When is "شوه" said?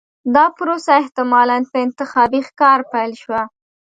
3.21-3.41